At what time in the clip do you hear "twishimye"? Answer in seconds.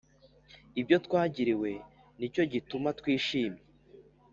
2.99-3.63